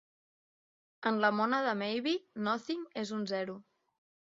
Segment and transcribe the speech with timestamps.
[1.11, 2.17] En la mònada Maybe,
[2.51, 3.65] "Nothing" és un zero.